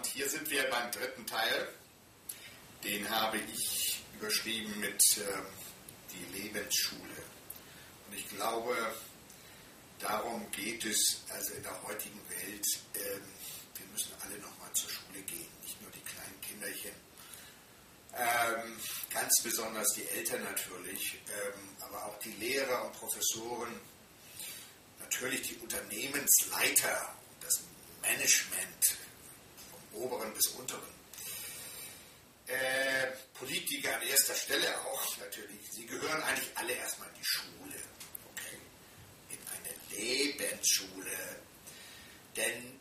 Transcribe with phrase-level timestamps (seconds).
[0.00, 1.68] und hier sind wir beim dritten Teil.
[2.82, 5.24] Den habe ich überschrieben mit äh,
[6.10, 7.22] die Lebensschule.
[8.06, 8.74] Und ich glaube,
[9.98, 12.66] darum geht es also in der heutigen Welt.
[12.94, 13.22] Ähm,
[13.74, 16.94] wir müssen alle nochmal zur Schule gehen, nicht nur die kleinen Kinderchen.
[18.16, 18.80] Ähm,
[19.12, 23.78] ganz besonders die Eltern natürlich, ähm, aber auch die Lehrer und Professoren,
[24.98, 27.60] natürlich die Unternehmensleiter, das
[28.00, 28.96] Management
[29.92, 31.00] oberen bis unteren.
[32.46, 35.70] Äh, Politiker an erster Stelle auch natürlich.
[35.70, 37.82] Sie gehören eigentlich alle erstmal in die Schule.
[38.32, 38.58] Okay?
[39.30, 41.36] In eine Lebensschule.
[42.36, 42.80] Denn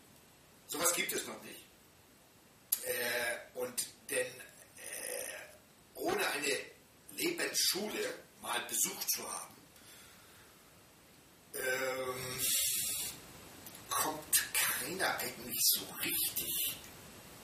[0.67, 1.65] sowas gibt es noch nicht.
[2.83, 5.39] Äh, und denn äh,
[5.95, 6.57] ohne eine
[7.11, 9.55] Lebensschule mal besucht zu haben,
[11.53, 12.41] ähm,
[13.89, 16.75] kommt keiner eigentlich so richtig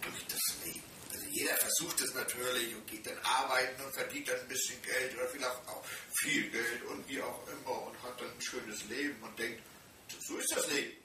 [0.06, 0.84] durch das Leben.
[1.12, 5.16] Also jeder versucht es natürlich und geht dann arbeiten und verdient dann ein bisschen Geld
[5.16, 5.84] oder vielleicht auch
[6.20, 9.62] viel Geld und wie auch immer und hat dann ein schönes Leben und denkt,
[10.20, 10.98] so ist das Leben.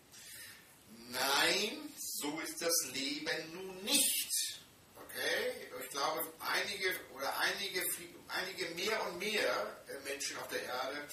[1.11, 4.61] Nein, so ist das Leben nun nicht.
[4.97, 5.69] Okay?
[5.83, 7.83] Ich glaube, einige oder einige,
[8.29, 11.09] einige mehr und mehr Menschen auf der Erde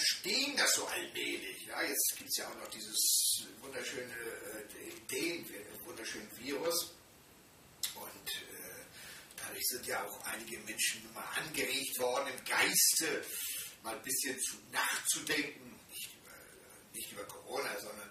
[0.00, 1.66] verstehen das so allmählich.
[1.66, 5.46] Ja, jetzt gibt es ja auch noch dieses wunderschöne äh, den
[5.84, 6.94] wunderschönen Virus.
[7.94, 8.84] Und äh,
[9.36, 13.24] dadurch sind ja auch einige Menschen mal angeregt worden, im Geiste
[13.82, 15.78] mal ein bisschen zu, nachzudenken.
[15.90, 16.36] Nicht über,
[16.94, 18.10] nicht über Corona, sondern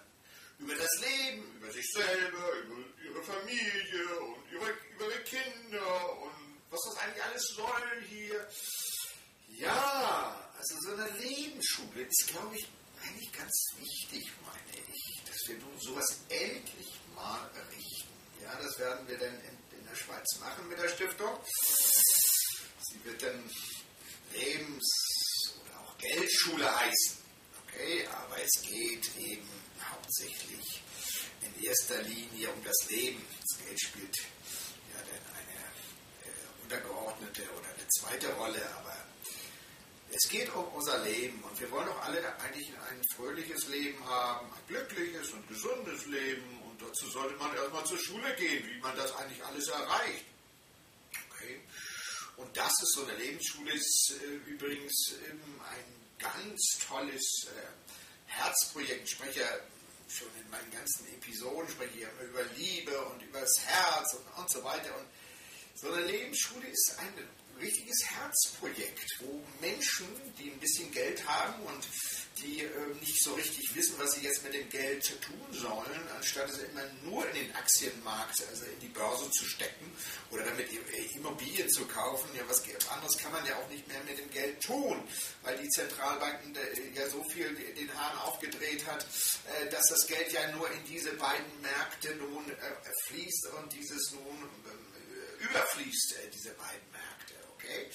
[0.58, 6.60] über das Leben, über sich selber, über ihre Familie und über, über ihre Kinder und
[6.70, 8.48] was das eigentlich alles soll hier.
[9.48, 12.66] Ja, also so eine Lebensschule ist, glaube ich,
[13.02, 18.08] eigentlich ganz wichtig, meine ich, dass wir nun sowas endlich mal errichten.
[18.42, 21.38] Ja, das werden wir dann in, in der Schweiz machen mit der Stiftung.
[22.82, 23.48] Sie wird dann
[24.34, 27.18] Lebens- oder auch Geldschule heißen.
[27.66, 29.48] Okay, aber es geht eben
[29.80, 30.82] hauptsächlich
[31.42, 33.24] in erster Linie um das Leben.
[33.40, 35.58] Das Geld spielt ja dann eine
[36.26, 38.96] äh, untergeordnete oder eine zweite Rolle, aber
[40.12, 44.46] es geht um unser Leben und wir wollen doch alle eigentlich ein fröhliches Leben haben,
[44.46, 48.96] ein glückliches und gesundes Leben und dazu sollte man erstmal zur Schule gehen, wie man
[48.96, 50.24] das eigentlich alles erreicht.
[51.30, 51.60] Okay.
[52.36, 57.66] Und das ist so eine Lebensschule, ist äh, übrigens ähm, ein ganz tolles äh,
[58.26, 59.04] Herzprojekt.
[59.04, 59.58] Ich spreche ja
[60.08, 64.42] schon in meinen ganzen Episoden, spreche ich immer über Liebe und über das Herz und,
[64.42, 64.96] und so weiter.
[64.96, 65.06] Und
[65.74, 67.26] so eine Lebensschule ist eine
[67.60, 70.06] richtiges Herzprojekt, wo Menschen,
[70.38, 71.86] die ein bisschen Geld haben und
[72.38, 76.48] die äh, nicht so richtig wissen, was sie jetzt mit dem Geld tun sollen, anstatt
[76.48, 79.92] es immer nur in den Aktienmarkt, also in die Börse zu stecken
[80.30, 80.68] oder damit
[81.14, 82.28] Immobilien zu kaufen.
[82.34, 85.02] Ja, was anderes kann man ja auch nicht mehr mit dem Geld tun,
[85.42, 90.32] weil die Zentralbanken äh, ja so viel den Hahn aufgedreht hat, äh, dass das Geld
[90.32, 92.54] ja nur in diese beiden Märkte nun äh,
[93.06, 97.19] fließt und dieses nun ähm, überfließt, diese beiden Märkte.
[97.62, 97.90] Okay?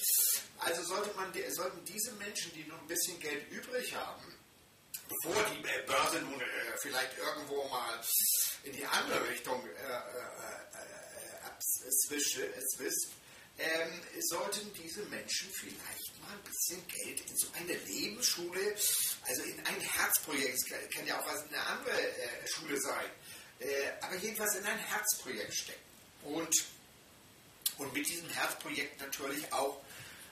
[0.58, 4.34] Also sollte man, sollten diese Menschen, die noch ein bisschen Geld übrig haben,
[5.08, 6.44] bevor die Börse nun äh,
[6.80, 8.00] vielleicht irgendwo mal
[8.64, 10.36] in die andere Richtung äh, äh,
[10.72, 10.96] äh,
[13.58, 13.90] ähm,
[14.20, 18.74] sollten diese Menschen vielleicht mal ein bisschen Geld in so eine Lebensschule,
[19.22, 23.10] also in ein Herzprojekt, es kann ja auch eine andere äh, Schule sein,
[23.60, 25.80] äh, aber jedenfalls in ein Herzprojekt stecken.
[26.24, 26.54] Und
[27.78, 29.82] und mit diesem Herzprojekt natürlich auch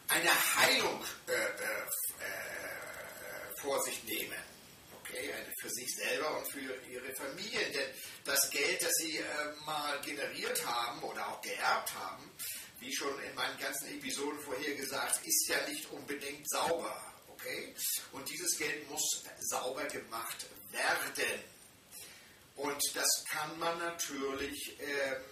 [0.09, 1.87] eine Heilung äh, äh, äh,
[3.61, 4.39] vor sich nehmen.
[5.01, 7.73] Okay, also für sich selber und für ihre Familien.
[7.73, 7.91] Denn
[8.25, 9.25] das Geld, das sie äh,
[9.65, 12.31] mal generiert haben oder auch geerbt haben,
[12.81, 17.13] wie schon in meinen ganzen Episoden vorher gesagt, ist ja nicht unbedingt sauber.
[17.29, 17.75] Okay?
[18.13, 21.41] Und dieses Geld muss sauber gemacht werden.
[22.57, 25.23] Und das kann man natürlich ähm,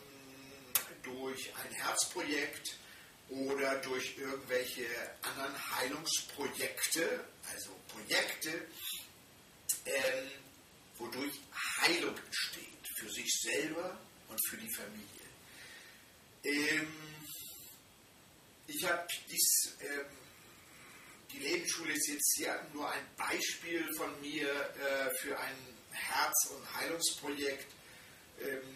[1.42, 2.76] durch ein Herzprojekt
[3.28, 4.86] oder durch irgendwelche
[5.22, 8.66] anderen Heilungsprojekte, also Projekte,
[9.86, 10.30] ähm,
[10.98, 11.32] wodurch
[11.80, 13.98] Heilung entsteht für sich selber
[14.28, 15.06] und für die Familie.
[16.44, 16.92] Ähm,
[18.66, 20.06] ich habe ähm,
[21.32, 25.56] die Lebensschule ist jetzt hier nur ein Beispiel von mir äh, für ein
[25.90, 27.72] Herz- und Heilungsprojekt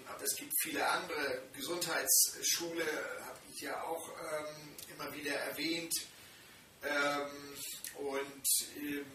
[0.08, 1.42] aber es gibt viele andere.
[1.54, 2.84] Gesundheitsschule
[3.24, 5.94] habe ich ja auch ähm, immer wieder erwähnt.
[6.82, 7.54] Ähm,
[7.96, 8.46] und
[8.76, 9.06] ähm,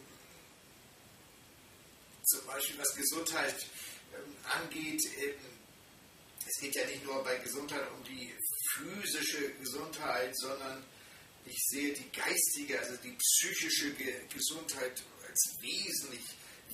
[2.23, 3.55] zum Beispiel was Gesundheit
[4.13, 5.35] ähm, angeht, ähm,
[6.47, 8.33] es geht ja nicht nur bei Gesundheit um die
[8.73, 10.83] physische Gesundheit, sondern
[11.45, 13.93] ich sehe die geistige, also die psychische
[14.33, 16.23] Gesundheit als wesentlich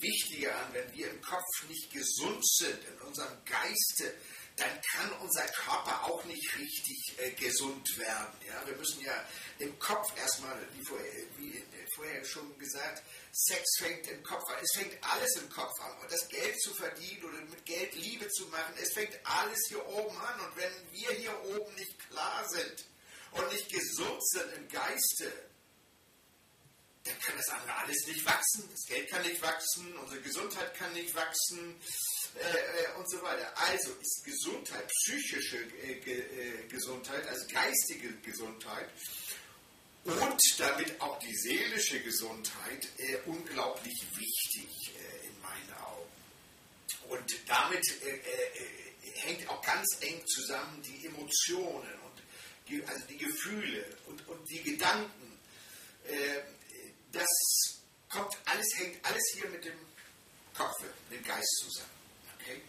[0.02, 0.74] wichtiger an.
[0.74, 4.14] Wenn wir im Kopf nicht gesund sind, in unserem Geiste,
[4.58, 8.34] dann kann unser Körper auch nicht richtig äh, gesund werden.
[8.46, 8.66] Ja?
[8.66, 9.24] Wir müssen ja
[9.60, 11.64] im Kopf erstmal, wie vorher, wie
[11.96, 14.58] vorher schon gesagt, Sex fängt im Kopf an.
[14.62, 15.98] Es fängt alles im Kopf an.
[16.02, 19.86] Und das Geld zu verdienen oder mit Geld Liebe zu machen, es fängt alles hier
[19.88, 20.40] oben an.
[20.40, 22.86] Und wenn wir hier oben nicht klar sind
[23.32, 25.32] und nicht gesund sind im Geiste,
[27.08, 28.70] dann kann das andere alles nicht wachsen.
[28.72, 31.76] Das Geld kann nicht wachsen, unsere Gesundheit kann nicht wachsen
[32.36, 33.52] äh, äh und so weiter.
[33.58, 38.90] Also ist Gesundheit, psychische äh, äh, Gesundheit, also geistige Gesundheit
[40.04, 46.12] und damit auch die seelische Gesundheit äh, unglaublich wichtig äh, in meinen Augen.
[47.10, 47.84] Und damit
[49.16, 52.22] hängt auch ganz eng zusammen die Emotionen und
[52.68, 55.40] die, also die Gefühle und, und die Gedanken
[58.68, 59.78] alles, hängt alles hier mit dem
[60.56, 60.76] Kopf,
[61.10, 61.90] mit dem Geist zusammen.
[62.40, 62.62] Okay?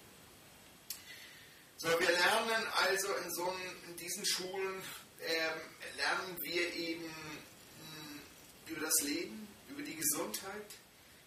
[1.78, 3.54] So, wir lernen also in, so
[3.86, 4.82] in diesen Schulen,
[5.20, 5.60] ähm,
[5.96, 7.12] lernen wir eben mh,
[7.80, 8.20] hm,
[8.66, 10.70] über das Leben, über die Gesundheit.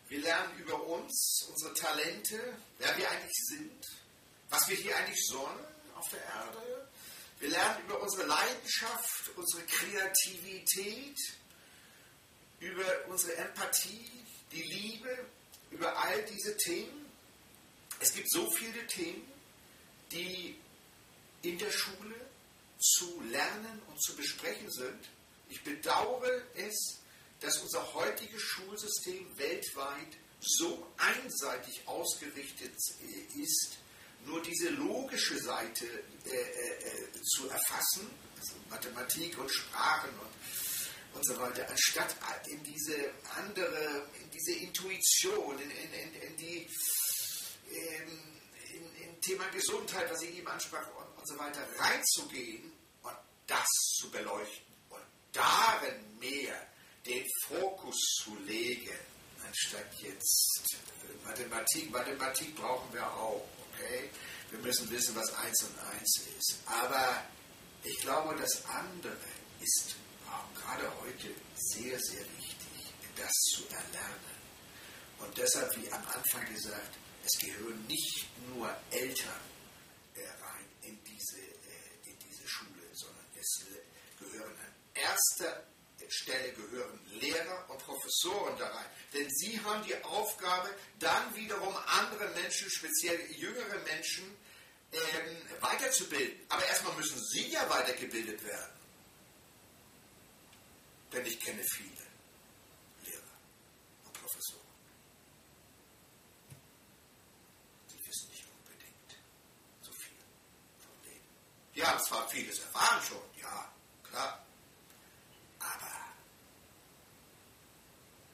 [0.07, 3.85] Wir lernen über uns, unsere Talente, wer wir eigentlich sind,
[4.49, 5.59] was wir hier eigentlich sollen
[5.95, 6.89] auf der Erde.
[7.39, 11.17] Wir lernen über unsere Leidenschaft, unsere Kreativität,
[12.59, 14.21] über unsere Empathie,
[14.51, 15.25] die Liebe,
[15.71, 17.05] über all diese Themen.
[17.99, 19.25] Es gibt so viele Themen,
[20.11, 20.55] die
[21.43, 22.15] in der Schule
[22.79, 25.09] zu lernen und zu besprechen sind.
[25.49, 26.99] Ich bedauere es,
[27.39, 32.73] dass unser heutiges Schulsystem weltweit so einseitig ausgerichtet
[33.35, 33.77] ist,
[34.25, 35.85] nur diese logische Seite
[36.25, 38.09] äh, äh, zu erfassen,
[38.39, 40.31] also Mathematik und Sprachen und
[41.13, 42.15] und so weiter, anstatt
[42.47, 42.95] in diese
[43.35, 44.00] andere,
[44.41, 46.67] diese Intuition, in, in, in die
[47.69, 48.19] ähm,
[48.73, 52.71] in, Thema Gesundheit, was ich eben ansprach und, und so weiter, reinzugehen
[53.03, 53.15] und
[53.45, 53.67] das
[53.99, 56.55] zu beleuchten und darin mehr
[57.05, 58.97] den Fokus zu legen,
[59.45, 60.75] anstatt jetzt
[61.23, 61.91] Mathematik.
[61.91, 64.09] Mathematik brauchen wir auch, okay?
[64.49, 66.59] Wir müssen wissen, was eins und eins ist.
[66.65, 67.23] Aber
[67.83, 69.17] ich glaube, das andere
[69.59, 69.95] ist
[70.55, 72.50] gerade heute sehr, sehr wichtig,
[73.15, 74.41] das zu erlernen.
[75.19, 79.41] Und deshalb, wie am Anfang gesagt, es gehören nicht nur Eltern
[80.15, 83.65] äh, rein in diese, äh, in diese Schule, sondern es
[84.19, 85.63] gehören an erster
[86.11, 88.85] Stelle gehören Lehrer und Professoren da rein.
[89.13, 90.69] Denn sie haben die Aufgabe,
[90.99, 94.25] dann wiederum andere Menschen, speziell jüngere Menschen,
[94.91, 96.37] ähm, weiterzubilden.
[96.49, 98.73] Aber erstmal müssen sie ja weitergebildet werden.
[101.13, 102.07] Denn ich kenne viele
[103.05, 103.37] Lehrer
[104.05, 104.67] und Professoren.
[107.89, 109.17] Die wissen nicht unbedingt
[109.81, 110.17] so viel
[110.79, 111.25] vom Leben.
[111.75, 113.71] Die haben zwar vieles erfahren schon, ja,
[114.03, 114.45] klar.
[115.59, 115.91] Aber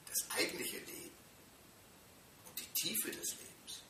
[0.08, 1.16] das eigentliche Leben
[2.48, 3.84] und die Tiefe des Lebens,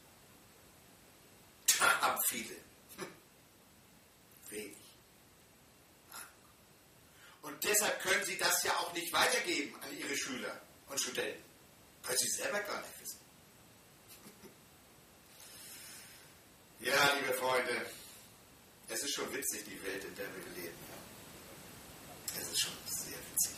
[1.80, 2.58] da haben viele
[4.50, 4.78] wenig.
[7.44, 10.60] Und deshalb können Sie das ja auch nicht weitergeben an Ihre Schüler
[10.90, 11.46] und Studenten,
[12.04, 13.20] weil Sie selber gar nicht wissen.
[16.82, 17.86] ja, liebe Freunde,
[18.90, 20.78] es ist schon witzig, die Welt, in der wir leben.
[22.40, 23.56] Es ist schon sehr witzig.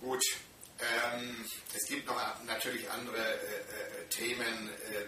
[0.00, 0.22] Gut,
[0.80, 5.06] ähm, es gibt noch natürlich andere äh, äh, Themen, äh,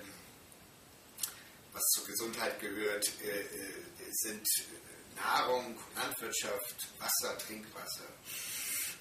[1.72, 4.46] was zur Gesundheit gehört, äh, äh, sind
[5.16, 8.08] Nahrung, Landwirtschaft, Wasser, Trinkwasser.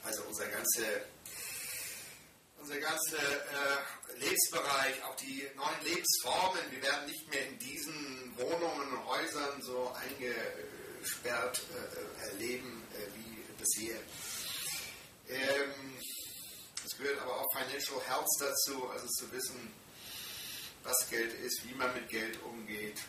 [0.04, 1.06] Also unser ganze,
[2.62, 6.60] unser ganzer äh, Lebensbereich, auch die neuen Lebensformen.
[6.72, 13.54] Wir werden nicht mehr in diesen Wohnungen und Häusern so eingesperrt äh, erleben äh, wie
[13.58, 13.98] bisher.
[15.30, 15.98] Ähm,
[16.86, 19.74] es gehört aber auch Financial Health dazu, also zu wissen,
[20.84, 23.00] was Geld ist, wie man mit Geld umgeht.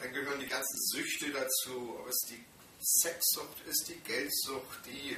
[0.00, 2.44] Dann gehören die ganzen Süchte dazu, ob es die
[2.80, 5.16] Sexsucht ist, die Geldsucht, die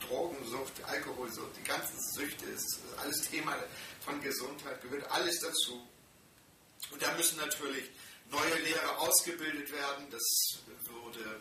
[0.00, 3.56] Drogensucht, Alkoholsucht, die ganzen Süchte, ist alles Thema
[4.04, 5.86] von Gesundheit, gehört alles dazu.
[6.90, 7.90] Und da müssen natürlich
[8.30, 10.06] neue Lehrer ausgebildet werden.
[10.10, 10.22] Das
[10.84, 11.40] würde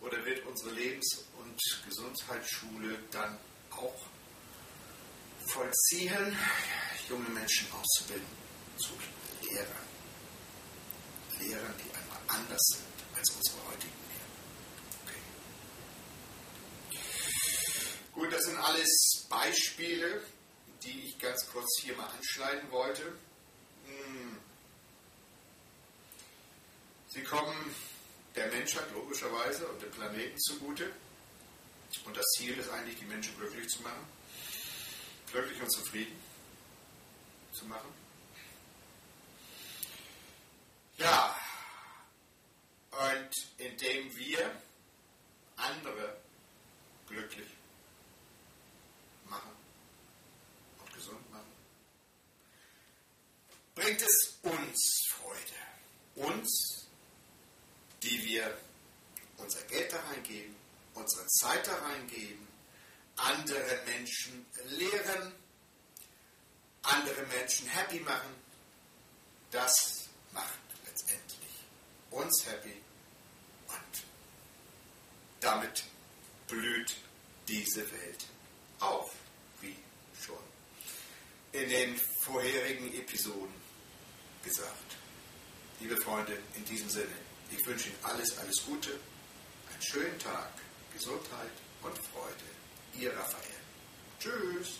[0.00, 3.38] oder wird unsere Lebens- und Gesundheitsschule dann
[3.70, 3.94] auch
[5.46, 6.36] vollziehen,
[7.08, 8.26] junge Menschen auszubilden
[8.76, 8.90] zu
[9.48, 9.92] Lehrern.
[11.38, 14.30] Lehrern, die einmal anders sind als unsere heutigen Lehrer.
[15.04, 15.22] Okay.
[18.12, 20.20] Gut, das sind alles Beispiele,
[20.82, 23.04] die ich ganz kurz hier mal anschneiden wollte.
[23.86, 24.36] Hm.
[27.08, 27.72] Sie kommen
[28.34, 30.90] der Menschheit logischerweise und dem Planeten zugute.
[32.04, 34.04] Und das Ziel ist eigentlich, die Menschen glücklich zu machen,
[35.30, 36.18] glücklich und zufrieden
[37.52, 37.94] zu machen.
[40.96, 41.38] Ja,
[42.90, 44.50] und indem wir
[45.56, 46.16] andere
[47.06, 47.48] glücklich
[49.32, 49.50] machen
[50.78, 51.52] und gesund machen,
[53.74, 56.28] bringt es uns Freude.
[56.28, 56.86] Uns,
[58.02, 58.56] die wir
[59.38, 60.54] unser Geld da reingeben,
[60.94, 62.46] unsere Zeit da reingeben,
[63.16, 65.32] andere Menschen lehren,
[66.82, 68.34] andere Menschen happy machen,
[69.50, 71.50] das macht letztendlich
[72.10, 72.76] uns happy
[73.68, 74.02] und
[75.40, 75.84] damit
[76.48, 76.96] blüht
[77.48, 78.26] diese Welt
[78.80, 79.12] auf,
[79.60, 79.76] wie
[80.24, 80.38] schon
[81.52, 83.54] in den vorherigen Episoden
[84.42, 84.96] gesagt.
[85.80, 87.14] Liebe Freunde, in diesem Sinne,
[87.50, 88.90] ich wünsche Ihnen alles, alles Gute,
[89.72, 90.52] einen schönen Tag,
[90.94, 92.44] Gesundheit und Freude.
[92.98, 93.42] Ihr Raphael.
[94.18, 94.78] Tschüss.